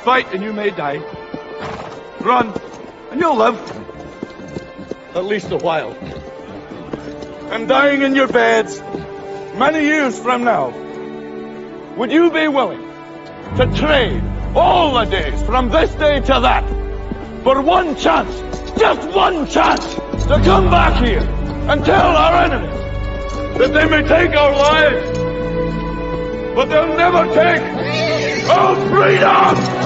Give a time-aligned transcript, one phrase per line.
[0.00, 0.98] fight and you may die.
[2.20, 2.52] Run
[3.10, 3.58] and you'll live.
[5.14, 5.92] At least a while.
[7.52, 8.80] And dying in your beds
[9.56, 10.70] many years from now,
[11.96, 12.82] would you be willing
[13.56, 14.22] to trade
[14.54, 16.68] all the days from this day to that
[17.42, 18.40] for one chance,
[18.78, 21.22] just one chance, to come back here
[21.68, 25.18] and tell our enemies that they may take our lives,
[26.54, 28.09] but they'll never take
[28.50, 29.80] our freedom!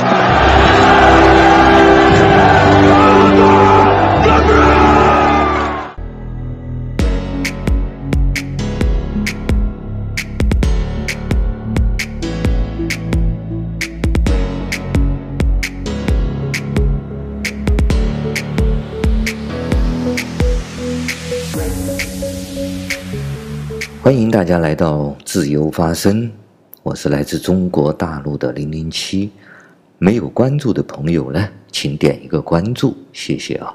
[24.05, 26.31] 欢迎大家来到自由发声，
[26.85, 29.31] 我是来自中国大陆的零零七。
[29.97, 33.75] 没有关注的朋友呢，请点一个关注，谢谢啊。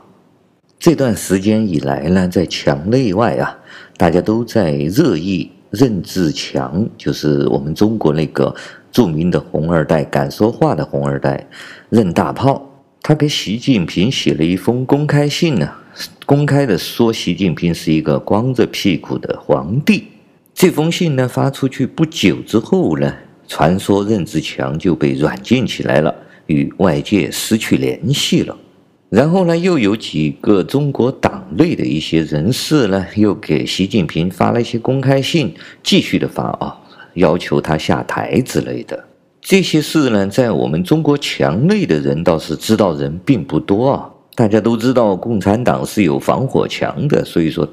[0.77, 3.57] 这段时间以来呢，在墙内外啊，
[3.97, 8.53] 大家都在热议任志强，就是我们中国那个
[8.91, 11.47] 著名的红二代，敢说话的红二代，
[11.89, 12.63] 任大炮。
[13.01, 15.67] 他给习近平写了一封公开信呢，
[16.27, 20.03] 公开的说习近平是一个光着屁股的皇帝。
[20.59, 23.13] 这封信呢发出去不久之后呢，
[23.47, 26.13] 传说任志强就被软禁起来了，
[26.47, 28.53] 与外界失去联系了。
[29.09, 36.75] 然后呢，又有几个中国党内的一些人士呢，又给习近平发了一些公开信，继续的发啊，
[37.13, 39.01] 要求他下台之类的。
[39.39, 44.09] 这些事呢，在我们中国墙内的人倒是知道人并不多啊。
[44.35, 47.65] 大家都知道共产党是有防火墙的，所以说。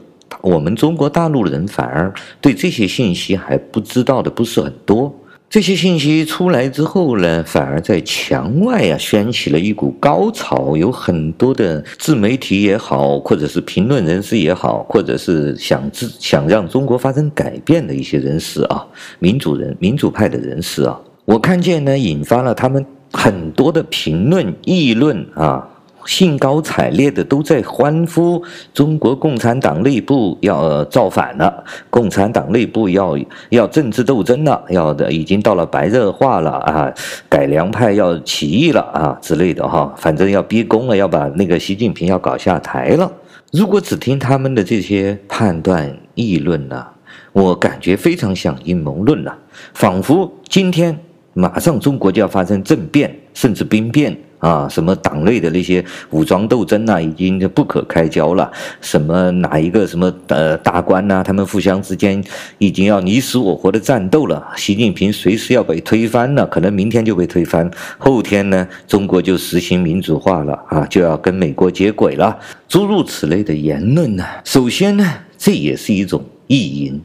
[0.42, 5.14] 我们中国大陆人反而对这些信息还不知道的不是很多。
[5.48, 10.76] 这些信息出来之后呢，反而在墙外啊掀起了一股高潮。
[10.76, 18.84] 有很多的自媒体也好，或者是评论人士也好，或者是想自想让中国发生改变的一些人士啊，
[19.20, 25.66] 民主人、民主派的人士啊，我看见呢，引发了他们很多的评论、议论啊。
[26.06, 33.18] 兴高采烈的都在欢呼，中国共产党内部要造反了，共产党内部要
[33.50, 36.94] 要政治斗争了，要的已经到了白热化了啊，
[37.28, 43.10] 改良派要起义了啊之类的哈，反正要逼宫了，要把那个习近平要搞下台了。
[43.52, 46.86] 如果只听他们的这些判断议论呢，
[47.32, 49.36] 我感觉非常像阴谋论了，
[49.74, 50.98] 仿佛今天
[51.32, 54.16] 马上中国就要发生政变，甚至兵变。
[54.38, 58.50] 啊，什么党内的那些武装斗争啊，已经不可开交了。
[58.80, 62.22] 什么哪一个什么呃大官呐、他们互相之间
[62.58, 64.46] 已经要你死我活的战斗了。
[64.56, 72.38] 习近平随时要被推翻了，可能明天就被推翻，后天呢，中国就实行民主化了啊，就要跟美国接轨了。
[72.68, 75.04] 诸如此类的言论呢，首先呢，
[75.38, 77.00] 这也是一种意淫；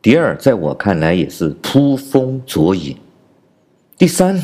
[0.00, 2.94] 第二，在我看来也是捕风捉影；
[3.98, 4.40] 第三。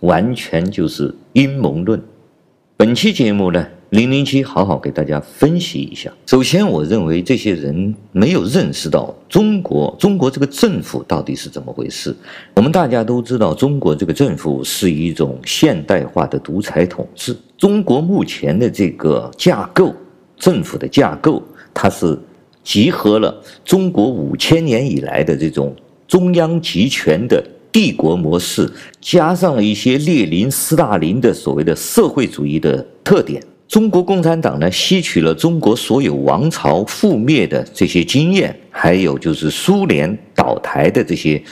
[0.00, 2.02] 完全就是阴谋论。
[2.78, 6.10] 本期节目呢，零零七好好给大家分析一下。
[6.24, 12.16] 首先，我认为这些人没有认识到中国，中国这个政府到底是怎么回事。
[12.54, 17.36] 我们大家都知道，中国这个政府是一种现代化的独裁统治。
[17.58, 19.94] 中国目前的这个架构，
[20.38, 21.42] 政府的架构，
[21.74, 22.18] 它是
[22.64, 25.76] 集合了中国五千年以来的这种
[26.08, 27.44] 中央集权的。
[27.70, 33.42] 帝国模式加上了一些列宁、斯大林的所谓的社会主义的特点。
[33.68, 41.42] 中国共产党呢，吸取了中国所有王朝覆灭的这些经验，还有就是苏联倒台的这些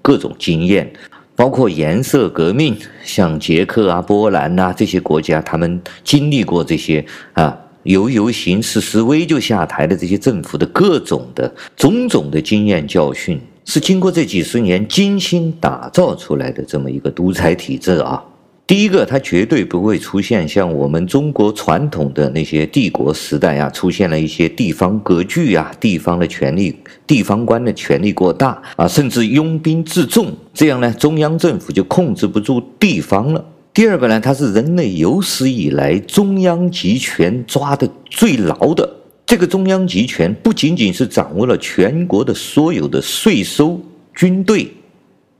[0.00, 0.90] 各种经验，
[1.34, 13.40] 包括颜色革命，像捷克啊、波兰啊这些国家，他们经历过这些啊，游游行、示示威就下台的这些政府的各种的种种的经验教训。
[13.64, 18.22] 是经过这几十年精心打造出来的这么一个独裁体制啊！
[18.66, 26.74] 第一个，它绝对不会出现像我们中国传统的那些帝国时代啊，出现了一些地方割据啊，地方的权力、
[27.06, 33.44] 地方官的权力过大啊，甚至拥兵自重，这样呢，中央政府就控制不住地方了。
[33.74, 38.88] 第二个呢，它是人类有史以来中央集权抓的最牢的。
[39.34, 43.80] 这个中央集权不仅仅是掌握了全国的所有的税收、
[44.14, 44.72] 军队、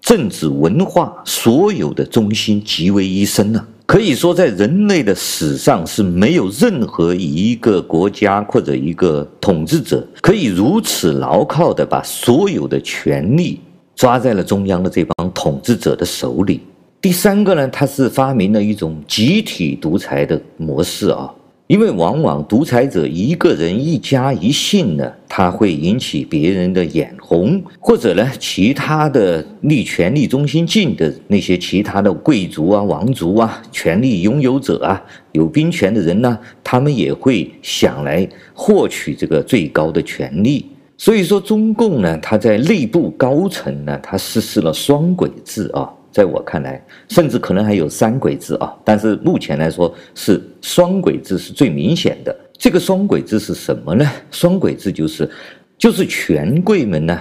[0.01, 3.65] 政治、文化所有的中心，集为一身呢。
[3.87, 13.61] 可以说，在人类的史上是没有任何一个国家或者一个统治者可以如此牢靠地把所有的权力
[13.95, 16.61] 抓在了中央的这帮统治者的手里。
[17.01, 21.33] 第三个呢，他是发明了一种集体独裁的模式啊。
[21.67, 35.03] 因为往往独裁者一个人一家一姓呢，他会引起别人的眼红，或者呢，其他的离权力中心近的那些其他的贵族啊、王族啊、权力拥有者啊、
[35.33, 40.67] 有兵权的人呢，他们也会想来获取这个最高的权力。
[40.99, 45.91] 所以说，中共呢，他在内部高层呢，他实施了双轨制啊。
[46.15, 52.35] 在我看来，甚至可能还有三轨制啊，但是目前来说是双轨制是最明显的。
[52.57, 54.09] 这个双轨制是什么呢？
[54.31, 55.29] 双轨制就是，
[55.77, 57.21] 就是权贵们呢，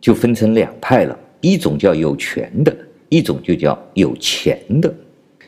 [0.00, 2.72] 就分成两派了，一种叫有权的，
[3.08, 4.94] 一种就叫有钱的。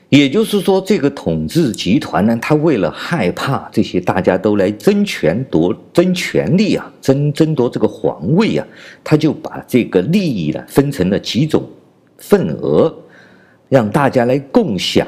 [0.08, 8.66] 也就是说，这个统治集团呢，他为了害怕这些大家都来争权夺争权力啊，争争夺这个皇位啊，
[9.04, 11.64] 他就把这个利益呢分成了几种。
[12.22, 12.94] 份额，
[13.68, 15.06] 让大家来共享。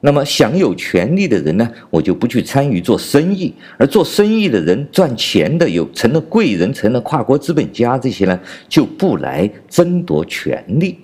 [0.00, 8.38] 那么享有权利的人呢，我就不去参与做生意；而做生意的人赚钱的，有成了贵人，成了跨国资本家，这些呢
[8.68, 10.98] 就不来争夺权利。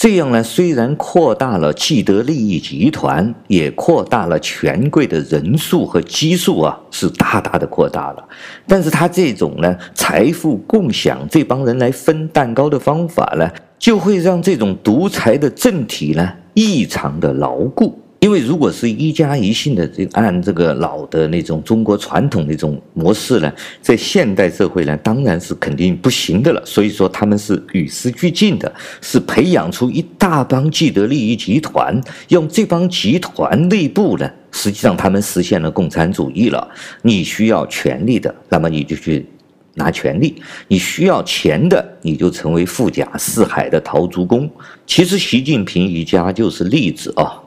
[0.00, 8.28] 这样呢，虽然扩大了既得利益集团，也扩大了权贵的人数和基数啊，是大大的扩大了。
[8.66, 13.46] 但是他这种呢，财富共享，这帮人来分蛋糕的方法呢，
[13.78, 26.62] 就会让这种独裁的政体呢异常的牢固，因为如果是一家一姓的这按这个老的那种中国传统那种模式呢，在现代社会呢当然是肯定不行的了。
[26.64, 36.68] 所以说他们是与时俱进的，是培养出一大帮既得利益集团，用这帮集团内部呢，实际上他们实现了共产主义了。
[37.02, 39.26] 你需要权力的，那么你就去。
[39.74, 40.34] 拿权力，
[40.66, 44.50] 你需要钱的，你就成为富甲四海的陶朱公。
[44.84, 47.39] 其实习近平一家就是例子啊。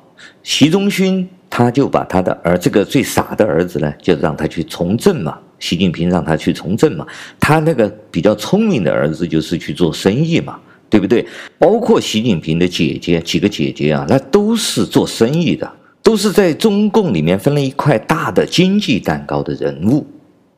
[0.43, 5.37] 习仲勋他就把他的儿这个最傻的儿子呢，就让他去从政嘛。
[5.59, 7.07] 习近平让他去从政嘛，
[7.39, 10.59] 他那个比较聪明的儿子就是去做生意嘛，
[10.89, 11.25] 对不对？
[11.57, 20.05] 包括习近平的姐姐几个姐姐啊，那都是做生意的，都是在中共里面分了一块大的经济蛋糕的人物。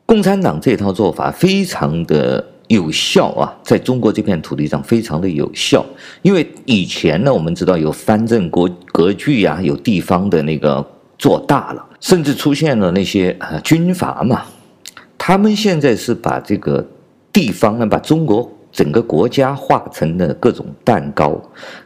[0.04, 5.84] 共产党这套做法非常的有效啊，在中国这片土地上非常的有效。
[6.22, 10.84] 因为以前呢，我们知道有藩镇国割据呀，有地方的那个
[11.18, 14.42] 做大了，甚至出现了那些啊军阀嘛。
[15.18, 16.86] 他们现在是把这个
[17.32, 21.40] 地方呢，把中国整个国家划成了各种蛋糕。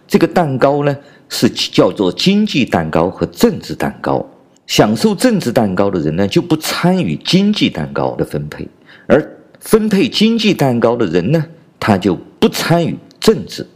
[0.06, 0.96] 这个蛋糕呢，
[1.28, 4.24] 是叫做经济蛋糕和政治蛋糕。
[4.66, 8.64] 享受政治蛋糕的人呢，就不参与经济蛋糕的分配；
[9.08, 9.20] 而
[9.60, 11.44] 分配经济蛋糕的人呢，
[11.78, 13.66] 他就不参与政治。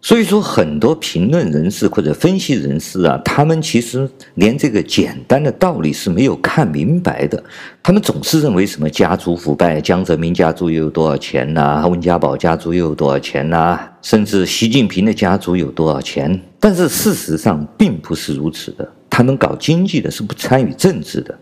[0.00, 7.42] 所以说，很多评论人士或者分析人士啊，他们其实连这个简单的道理是没有看明白的。
[7.82, 16.40] 他们总是认为什么家族腐败，江泽民家族又有多少钱呐、温家宝家族又有多少钱呐、甚至习近平的家族有多少钱？
[16.60, 18.88] 但是事实上并不是如此的。
[19.10, 21.36] 他们搞经济的是不参与政治的，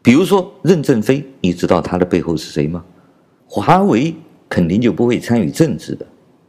[0.00, 2.82] 比如说任正非，你知道他的背后是谁吗？
[3.52, 4.14] 华为
[4.48, 6.06] 肯定就不会参与政治的，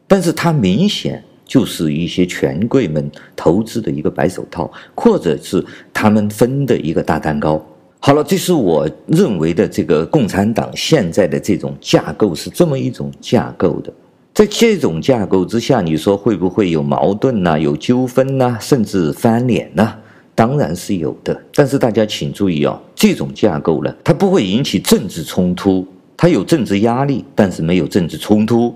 [0.08, 7.60] 但是它明显就是一些权贵们投资的一个白手套，或者是他们分的一个大蛋糕。
[7.98, 13.92] 好了，这是我认为的这个共产党现在的这种架构是这么一种架构的，
[14.32, 19.96] 在这种架构之下，你说会不会有矛盾呐、有纠纷呐，甚至翻脸呐？
[20.36, 25.86] 当然是有的，但是大家请注意哦，这种架构呢，它不会引起政治冲突，
[26.22, 28.76] 它有政治压力，但是没有政治冲突，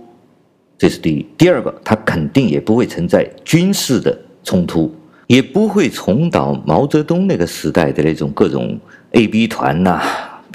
[0.79, 1.23] 这是第一。
[1.37, 4.91] 第二个，它肯定也不会存在军事的冲突，
[5.27, 8.75] 也不会重蹈毛泽东那个时代的那种各种
[9.11, 10.01] A B 团呐、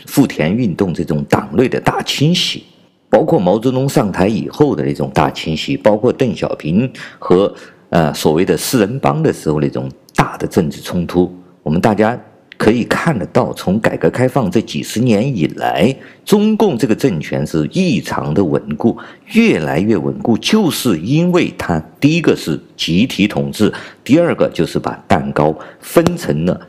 [0.07, 2.65] 富田运动这种党内的大清洗，
[3.09, 7.55] 包括毛泽东上台以后的那种大清洗，包括邓小平和
[7.91, 9.89] 呃所谓的四人帮的时候那种。
[10.17, 12.21] 大的政治冲突，我们大家
[12.61, 18.95] 可以看得到，从改革开放这几十年以来，中共这个政权是异常的稳固，
[19.33, 23.73] 越来越稳固，就是因为它第一个是集体统治，
[24.05, 26.61] 第二个就是把蛋糕分成了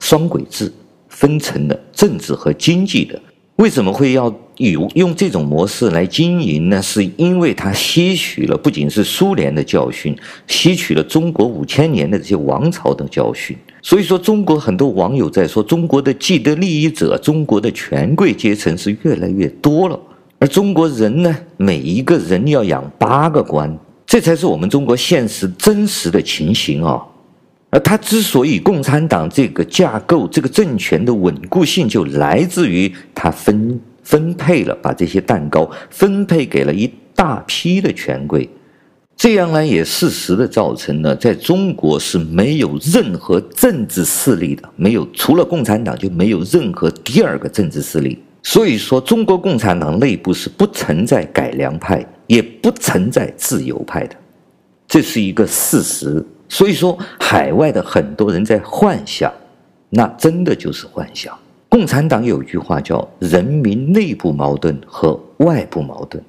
[0.00, 0.72] 双轨制，
[1.08, 3.22] 分成了政治和经济的。
[3.54, 6.82] 为什么会要有用这种模式来经营呢？
[6.82, 10.12] 是因为它吸取了不仅是苏联的教训，
[10.48, 13.56] 吸取了中国五千年的这些王朝的教训。
[13.82, 19.98] 所以说，中国很多网友在说，中国的既得利益者，中国的权贵阶层是越来越多了，
[20.38, 27.02] 而中国人呢，每一个人要养八个官，这才是我们中国现实真实的情形啊！
[27.70, 38.50] 而他之所以共产党这个架构、这个政权的稳固性，就来自于他分分配了，把这些蛋糕分配给了一大批的权贵，
[39.22, 48.18] 这样呢，也事实的造成了在中国是没有任何政治势力的，没有除了共产党就没有任何第二个政治势力。
[48.42, 54.16] 所以说，中国共产党内部是不存在改良派，也不存在自由派的，
[54.88, 56.24] 这是一个事实。
[56.48, 59.30] 所以说，海外的很多人在幻想，
[59.90, 61.38] 那真的就是幻想。
[61.68, 66.24] 共产党有句话叫“人民内部矛盾和外部矛盾”。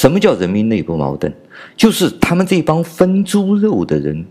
[0.00, 1.30] 什么叫人民内部矛盾？
[1.76, 4.24] 就是他们这帮分猪肉的人。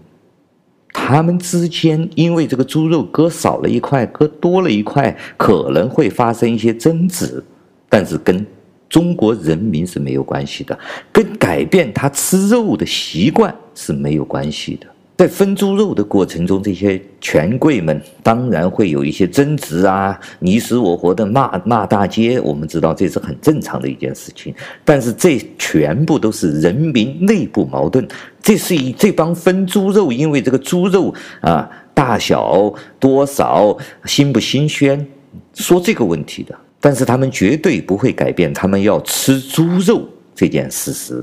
[0.92, 7.44] 他们之间因为这个猪肉割少了一块，割多了一块，可能会发生一些争执，
[7.88, 8.44] 但是跟
[8.90, 10.76] 中国人民是没有关系的，
[11.12, 14.88] 跟改变他吃肉的习惯是没有关系的。
[15.20, 22.40] 在分猪肉的过程中，这些权贵们当然会有一些争执啊，你死我活的骂骂大街。
[22.40, 28.08] 我们知道这是很正常的一件事情，但是这全部都是人民内部矛盾。
[28.42, 35.06] 这是以这帮分猪肉，因为这个猪肉啊大小多少新不新鲜，
[35.54, 36.58] 说这个问题的。
[36.80, 41.22] 但是他们绝对不会改变他们要吃猪肉这件事实。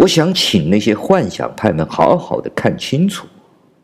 [0.00, 3.26] 我想请那些幻想派们好好的看清楚，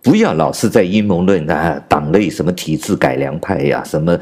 [0.01, 4.19] 不要老是在阴谋论啊，党内什么体制改良派呀、什么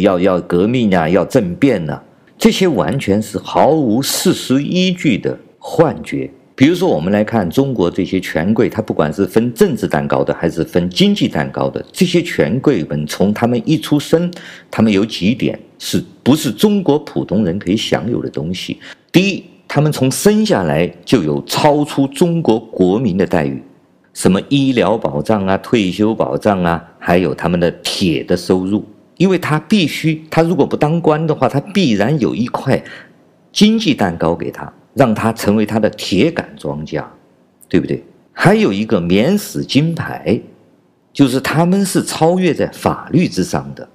[0.00, 2.00] 要要革命啊，要政变啊，
[2.38, 6.30] 这些完全是毫无事实依据的幻觉。
[6.54, 14.32] 比如说，我们来看中国这些权贵，他不管是分政治蛋糕的，还是分经济蛋糕的，这些权贵们从他们一出生，
[14.70, 18.78] 他们有几点是不是中国普通人可以享有的东西？
[19.10, 19.42] 第一。
[19.74, 23.60] 他们从生下来就有超出中国国民的待遇，
[24.12, 28.84] 什么医疗保障啊、退休保障啊，还有他们的铁的收入，
[29.16, 32.80] 因为他必须，他如果不当官的话，他必然有一块
[33.50, 37.02] 经济蛋糕给他，让他成为他的铁杆庄稼，
[37.68, 38.00] 对不对？
[38.32, 40.40] 还有一个免死金牌，
[41.12, 43.88] 就是他们是超越在法律之上的。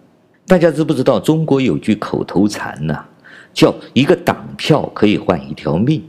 [0.46, 3.06] 大家知不知道中国有句口头禅呢、
[3.54, 6.04] 叫一个党票可以换一条命，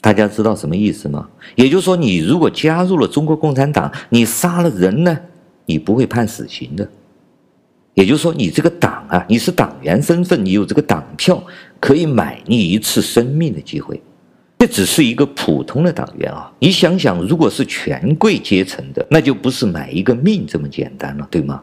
[0.00, 1.28] 大家知道什么意思吗？
[1.54, 5.18] 也就是说，你如果加入了中国共产党，你杀了人呢，
[5.66, 6.88] 你不会判死刑的。
[7.94, 11.42] 也就是说，你这个党啊，你是党员身份，你有这个党票，
[11.78, 14.02] 可以买你一次生命的机会。
[14.58, 21.62] 这只是一个普通的党员啊，你想想，如果是权贵阶层的，那就不是买一个命这么简单了，对吗？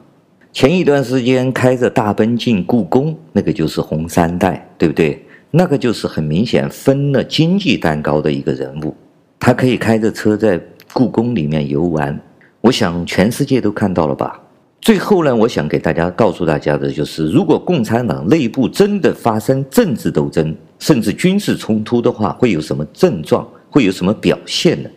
[0.54, 5.26] 前一段时间开着大奔进故宫，那个就是红三代，对不对？
[5.50, 8.94] 那个就是很明显分了经济蛋糕的一个人物，
[9.40, 10.60] 他可以开着车在
[10.92, 12.20] 故宫里面游玩，
[12.60, 14.38] 我想全世界都看到了吧。
[14.82, 23.48] 最后呢，我想给大家告诉大家的就是，如果共产党内部真的发生政治斗争，甚至军事冲突的话，会有什么症状？
[23.70, 24.90] 会有什么表现呢？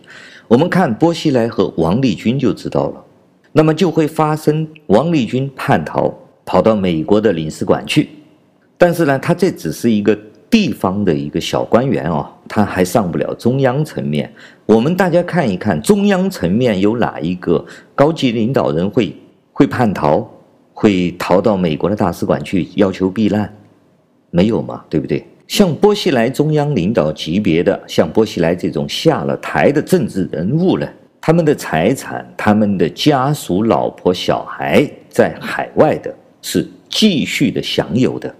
[0.49, 3.04] 我们看薄熙来和王立军就知道了。
[3.57, 6.13] 那么就会发生王立军叛逃，
[6.45, 8.09] 跑到美国的领事馆去。
[8.77, 10.19] 但是呢，他这只是一个
[10.51, 14.29] 地方的一个小官员哦，他还上不了中央层面。
[14.67, 19.15] 我们大家看一看，中央层面有哪一个高级领导人会
[19.53, 20.29] 会叛逃，
[20.73, 23.49] 会逃到美国的大使馆去要求避难？
[24.31, 25.25] 没有嘛，对不对？
[25.47, 30.89] 像薄熙来中央领导级别的，像薄熙来这种下了台的政治人物呢？
[31.27, 38.35] 他们的财产、他们的家属、老婆、小孩在海外的，是继续的享有的。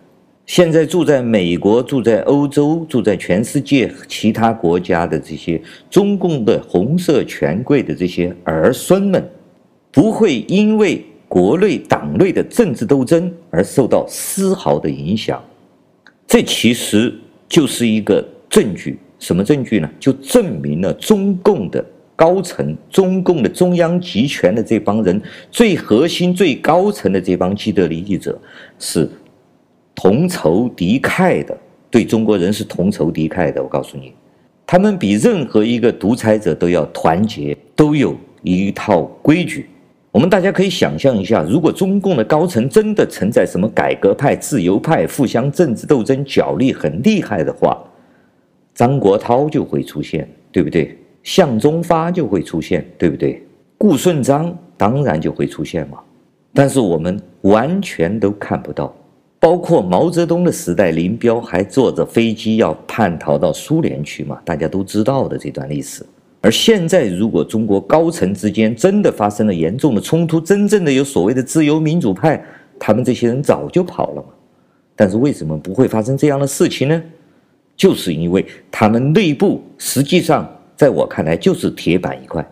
[0.45, 9.31] 现在住在美国、住在欧洲、住在全世界其他国家的这些中共的红色权贵的这些儿孙们，
[9.91, 15.43] 不会因为国内党内的政治斗争而受到丝毫的影响。
[16.27, 17.15] 这其实
[17.49, 19.91] 就是一个证据，什么证据呢？
[19.99, 21.83] 就证明了中共的。
[22.17, 28.41] 高层中共的中央集权的这帮人，最核心、最高层的这帮既得利益者，
[28.79, 29.09] 是
[29.95, 31.57] 同仇敌忾的，
[31.91, 33.63] 对中国人是同仇敌忾的。
[33.63, 34.13] 我告诉你，
[34.67, 39.67] 他们比任何一个独裁者都要团结，都有一套规矩。
[40.13, 47.83] 我们大家可以想象一下，如果中共的高层真的存在什么改革派、自由派互相政治斗争、角力很厉害的话，
[48.73, 50.97] 张国焘就会出现，对不对？
[51.25, 53.43] 向忠发就会出现，对不对？
[53.77, 55.99] 顾顺章当然就会出现嘛。
[56.53, 58.95] 但是我们完全都看不到，
[59.41, 64.39] 包括毛泽东的时代，林彪还坐着飞机要叛逃到苏联去嘛？
[64.45, 66.07] 大家都知道的这段历史。
[66.41, 72.41] 而现在，如果中国高层之间真的发生了严重的冲突，真正的有所谓的自由民主派，
[72.79, 74.29] 他们这些人早就跑了嘛。
[74.95, 77.03] 但是为什么不会发生这样的事情呢？
[77.77, 82.45] 就是因为他们内部实际上，在我看来就是铁板一块。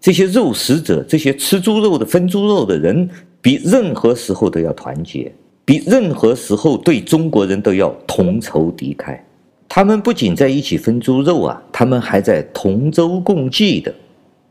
[0.00, 3.08] 这些肉食者，这些吃猪肉的、分猪肉的人，
[3.40, 5.30] 比任何时候都要团结，
[5.64, 9.18] 比任何时候对中国人都要同仇敌忾。
[9.68, 13.94] 他们不仅在一起分猪肉啊，他们还在同舟共济的，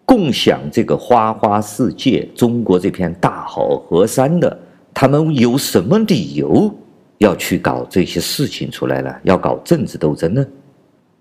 [0.05, 4.57] 共享这个花花世界、中国这片大好河山的。
[4.93, 6.73] 他们有什么理由
[7.17, 9.19] 要去搞这些事情出来了？
[9.23, 10.45] 要搞政治斗争呢？